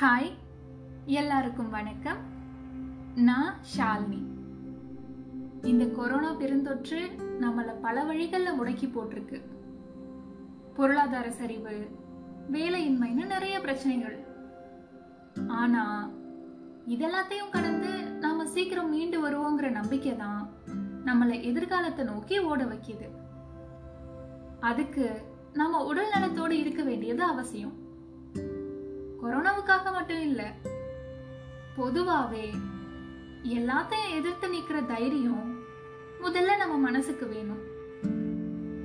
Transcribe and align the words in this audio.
Hi 0.00 0.32
எல்லாருக்கும் 1.04 1.70
வணக்கம். 1.70 2.16
நான் 3.14 3.54
ஷாலினி. 3.76 4.22
இந்த 5.62 5.86
கொரோனா 5.86 6.32
பெருந்தொற்று 6.32 7.00
நம்மளை 7.40 7.80
பல 7.80 8.04
வழிகளில் 8.04 8.60
முடக்கி 8.60 8.90
போட்டிருக்கு. 8.90 9.42
பொருளாதார 10.74 11.30
சரிவு 11.30 11.88
வேலையின்மைன்னு 12.52 13.26
நிறைய 13.26 13.60
பிரச்சனைகள். 13.60 14.24
ஆனா 15.48 16.10
இதெல்லாத்தையும் 16.88 17.50
கடந்து 17.50 18.04
நாம 18.04 18.46
சீக்கிரம் 18.46 18.90
மீண்டு 18.90 19.28
வருவோங்கிற 19.28 19.70
நம்பிக்கை 19.70 20.16
தான் 20.16 20.50
நம்மளை 21.04 21.42
எதிர்காலத்தை 21.42 22.04
நோக்கி 22.04 22.38
ஓட 22.38 22.64
வைக்குது. 22.64 23.10
அதுக்கு 24.60 25.22
நாம 25.52 25.84
உடல் 25.84 26.10
நலத்தோடு 26.10 26.58
இருக்க 26.58 26.82
வேண்டியது 26.82 27.22
அவசியம். 27.22 27.88
கொரோனாவுக்காக 29.60 29.92
மட்டும் 29.92 30.20
இல்ல. 30.20 30.52
பொதுவாவே 31.76 32.60
எல்லாத்தையும் 33.42 34.14
எதிர்த்து 34.14 34.52
நிக்கிற 34.52 34.86
தைரியம் 34.86 35.58
முதல்ல 36.22 36.56
நம்ம 36.56 36.76
மனசுக்கு 36.76 37.26
வேணும். 37.26 37.62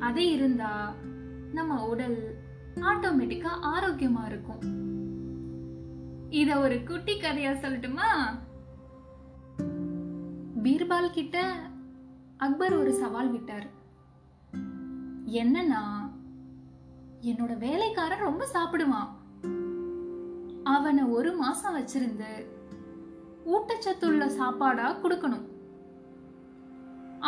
அது 0.00 0.30
இருந்தா 0.32 0.94
நம்ம 1.52 1.86
உடல் 1.86 2.34
ஆட்டோமேட்டிக்கா 2.74 3.48
ஆரோக்கியமா 3.62 4.26
இருக்கும். 4.26 4.62
இத 6.30 6.58
ஒரு 6.58 6.82
குட்டி 6.84 7.20
கதையா 7.20 7.50
சொல்லட்டுமா? 7.50 8.38
பீர்பால் 10.62 11.10
கிட்ட 11.10 11.60
அக்பர் 12.36 12.74
ஒரு 12.74 12.94
சவால் 12.94 13.30
விட்டார். 13.30 13.66
என்னன்னா 15.26 16.12
என்னோட 17.20 17.58
வேலைக்காரன் 17.58 18.18
ரொம்ப 18.18 18.46
சாப்பிடுவான். 18.52 19.20
அவனை 20.74 21.04
ஒரு 21.16 21.30
மாசம் 21.42 21.76
வச்சிருந்து 21.78 22.32
ஊட்டச்சத்துள்ள 23.54 24.26
சாப்பாடா 24.38 24.88
கொடுக்கணும். 25.02 25.46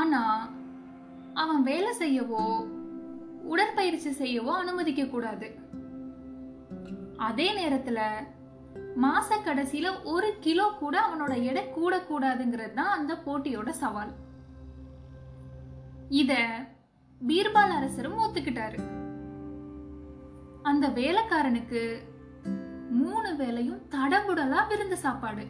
ஆனா 0.00 0.22
அவன் 1.42 1.62
வேலை 1.62 1.92
செய்யவோ 1.98 2.44
உடற்பயிற்சி 3.52 4.10
செய்யவோ 4.22 4.52
அனுமதிக்க 4.62 5.02
கூடாது. 5.04 5.48
அதே 7.28 7.48
நேரத்துல 7.60 8.00
மாச 9.04 9.28
கடைசியில 9.38 9.88
ஒரு 10.12 10.28
கிலோ 10.40 10.66
கூட 10.82 10.96
அவனோட 11.06 11.34
எடை 11.50 11.64
கூட 11.70 11.94
கூடாதுங்கிறது 12.10 12.74
தான் 12.74 12.96
அந்த 12.98 13.12
போட்டியோட 13.26 13.70
சவால். 13.82 14.12
இத 16.20 16.32
பீர்பால் 17.20 17.76
அரசரும் 17.78 18.22
ஒத்துக்கிட்டாரு. 18.24 18.80
அந்த 20.70 20.86
வேலைக்காரனுக்கு 21.00 21.82
மூணு 23.00 23.36
வேலையும் 23.36 23.82
தடபுடலா 23.90 24.60
விருந்து 24.68 24.96
சாப்பாடு. 24.96 25.44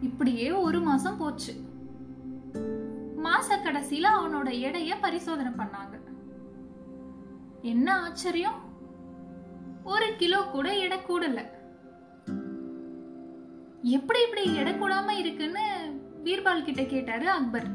இப்படியே 0.00 0.50
ஒரு 0.50 0.80
மாசம் 0.80 1.16
போச்சு. 1.16 1.52
மாச 3.24 3.48
கடைசியில 3.50 4.06
அவனோட 4.18 4.48
எடைய 4.60 4.94
பரிசோதனை 5.00 5.52
பண்ணாங்க. 5.52 5.96
என்ன 7.62 8.00
ஆச்சரியம்? 8.00 8.58
ஒரு 9.84 10.08
கிலோ 10.16 10.40
கூட 10.42 10.76
எடை 10.76 10.98
கூடல. 10.98 11.40
எப்படி 13.82 14.20
இப்படி 14.22 14.54
எடை 14.54 14.72
கூடாம 14.72 15.10
இருக்குன்னு 15.10 15.66
பீர்பால் 16.24 16.64
கிட்ட 16.64 16.84
கேட்டாரு 16.84 17.30
அக்பர். 17.30 17.68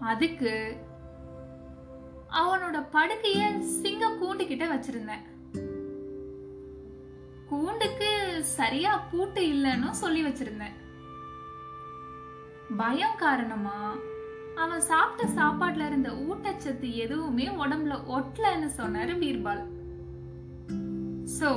அதுக்கு 0.00 0.52
அவனோட 2.30 2.76
படுக்கைய 2.92 3.60
சிங்க 3.60 4.08
கூண்டு 4.20 4.46
கிட்ட 4.46 4.64
வச்சிருந்தேன். 4.74 5.24
சரியா 8.58 8.92
பூட்டு 9.10 9.42
இல்லைன்னு 9.54 9.90
சொல்லி 10.02 10.20
வச்சிருந்தேன். 10.24 10.76
பயம் 12.80 13.18
காரணமா 13.18 13.78
அவன் 14.62 14.84
சாப்பிட்ட 14.90 15.24
சாப்பாட்டுல 15.38 15.86
இருந்த 15.86 16.10
ஊட்டச்சத்து 16.26 16.88
எதுவுமே 17.04 17.46
உடம்புல 17.62 17.96
ஒட்டலன்னு 18.16 18.68
சொன்னாரு 18.78 19.14
பீர்பால். 19.22 19.62
சோ 21.38 21.50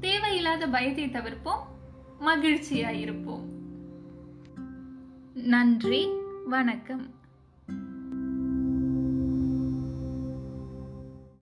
தேவையில்லாத 0.00 0.68
பயத்தை 0.76 1.06
தவிர்ப்போம் 1.08 1.62
மகிழ்ச்சியா 2.28 2.90
இருப்போம். 3.04 3.44
நன்றி 5.54 6.02
வணக்கம். 6.54 7.04